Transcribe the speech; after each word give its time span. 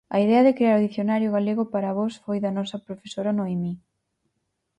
A 0.15 0.17
idea 0.25 0.45
de 0.45 0.55
crear 0.57 0.77
o 0.79 0.85
Dicionario 0.87 1.33
galego 1.37 1.63
para 1.73 1.87
avós 1.91 2.13
foi 2.23 2.37
da 2.41 2.55
nosa 2.57 2.83
profesora 2.87 3.35
Noemí. 3.37 3.73